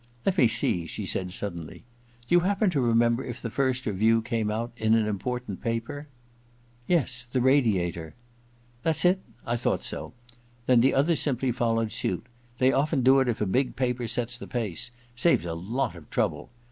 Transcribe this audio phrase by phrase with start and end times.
[0.25, 4.23] •Let me see/ she said suddenly;* do you happen to remember if the first review
[4.23, 6.07] came out in an important paper?'
[6.65, 8.13] * Yes— the Radiator.^
[8.49, 9.21] * That's it!
[9.45, 10.13] I thought so.
[10.65, 12.25] Then the others simply followed suit:
[12.57, 14.89] they .often do if a big paper sets the pace.
[15.15, 16.49] Saves a lot of trouble.